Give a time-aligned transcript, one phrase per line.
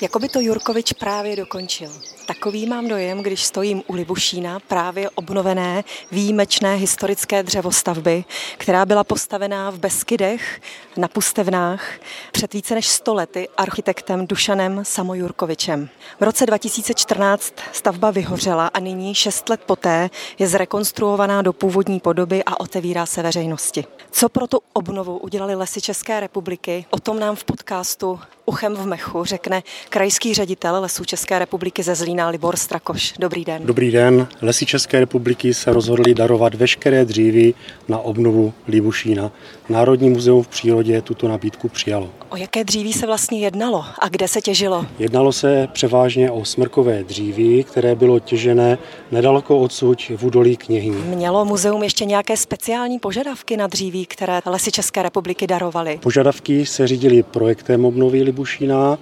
[0.00, 1.92] Jako by to Jurkovič právě dokončil.
[2.26, 8.24] Takový mám dojem, když stojím u Libušína, právě obnovené výjimečné historické dřevostavby,
[8.58, 10.60] která byla postavená v Beskydech
[10.96, 11.90] na Pustevnách
[12.32, 15.88] před více než 100 lety architektem Dušanem Samojurkovičem.
[16.20, 22.44] V roce 2014 stavba vyhořela a nyní 6 let poté je zrekonstruovaná do původní podoby
[22.44, 23.84] a otevírá se veřejnosti.
[24.10, 28.86] Co pro tu obnovu udělali lesy České republiky, o tom nám v podcastu Uchem v
[28.86, 33.14] mechu řekne krajský ředitel Lesů České republiky ze Zlína Libor Strakoš.
[33.18, 33.62] Dobrý den.
[33.66, 34.28] Dobrý den.
[34.42, 37.54] Lesy České republiky se rozhodly darovat veškeré dřívy
[37.88, 39.30] na obnovu Libušína.
[39.68, 42.10] Národní muzeum v přírodě tuto nabídku přijalo.
[42.28, 44.86] O jaké dříví se vlastně jednalo a kde se těžilo?
[44.98, 48.78] Jednalo se převážně o smrkové dříví, které bylo těžené
[49.12, 50.90] nedaleko odsud v údolí knihy.
[50.90, 55.98] Mělo muzeum ještě nějaké speciální požadavky na dříví, které lesy České republiky darovaly?
[56.02, 58.98] Požadavky se řídily projektem obnovy Libušína,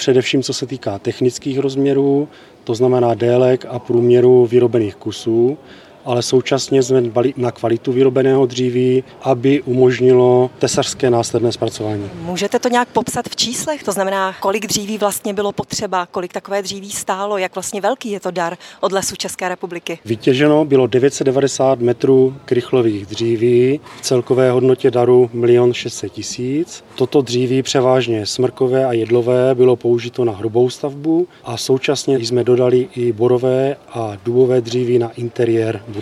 [0.00, 2.28] především co se týká technických rozměrů,
[2.64, 5.58] to znamená délek a průměru vyrobených kusů
[6.04, 12.10] ale současně jsme dbali na kvalitu vyrobeného dříví, aby umožnilo tesařské následné zpracování.
[12.22, 13.82] Můžete to nějak popsat v číslech?
[13.82, 18.20] To znamená, kolik dříví vlastně bylo potřeba, kolik takové dříví stálo, jak vlastně velký je
[18.20, 19.98] to dar od lesů České republiky?
[20.04, 26.84] Vytěženo bylo 990 metrů krychlových dříví v celkové hodnotě daru 1 600 tisíc.
[26.94, 32.88] Toto dříví převážně smrkové a jedlové bylo použito na hrubou stavbu a současně jsme dodali
[32.96, 35.99] i borové a dubové dříví na interiér budovy.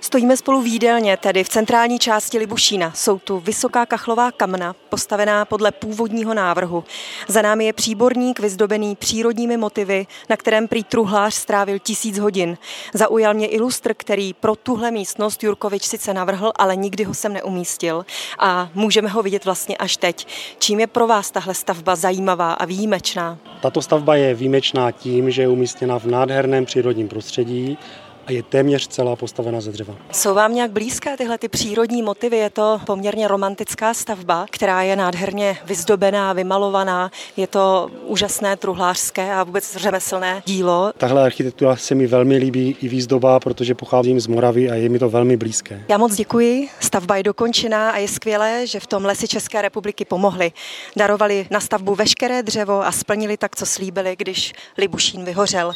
[0.00, 2.92] Stojíme spolu výdelně, tedy v centrální části Libušína.
[2.94, 6.84] Jsou tu vysoká kachlová kamna, postavená podle původního návrhu.
[7.28, 12.58] Za námi je příborník vyzdobený přírodními motivy, na kterém prý truhlář strávil tisíc hodin.
[12.94, 18.06] Zaujal mě ilustr, který pro tuhle místnost Jurkovič sice navrhl, ale nikdy ho sem neumístil.
[18.38, 20.26] A můžeme ho vidět vlastně až teď.
[20.58, 23.38] Čím je pro vás tahle stavba zajímavá a výjimečná?
[23.60, 27.78] Tato stavba je výjimečná tím, že je umístěna v nádherném přírodním prostředí
[28.26, 29.94] a je téměř celá postavena ze dřeva.
[30.12, 32.36] Jsou vám nějak blízké tyhle ty přírodní motivy?
[32.36, 37.10] Je to poměrně romantická stavba, která je nádherně vyzdobená, vymalovaná.
[37.36, 40.92] Je to úžasné truhlářské a vůbec řemeslné dílo.
[40.98, 44.98] Tahle architektura se mi velmi líbí i výzdoba, protože pocházím z Moravy a je mi
[44.98, 45.82] to velmi blízké.
[45.88, 46.68] Já moc děkuji.
[46.80, 50.52] Stavba je dokončená a je skvělé, že v tom lesi České republiky pomohli.
[50.96, 55.72] Darovali na stavbu veškeré dřevo a splnili tak, co slíbili, když Libušín vyhořel.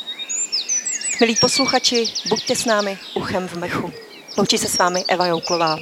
[1.20, 3.92] Milí posluchači, buďte s námi uchem v mechu.
[4.36, 5.76] Loučí se s vámi Eva Jouklová.